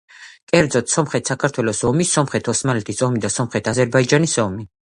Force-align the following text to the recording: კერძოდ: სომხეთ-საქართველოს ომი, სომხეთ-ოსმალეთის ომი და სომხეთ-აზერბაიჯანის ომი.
კერძოდ: 0.51 0.87
სომხეთ-საქართველოს 0.93 1.83
ომი, 1.91 2.09
სომხეთ-ოსმალეთის 2.13 3.07
ომი 3.09 3.25
და 3.27 3.35
სომხეთ-აზერბაიჯანის 3.39 4.39
ომი. 4.49 4.69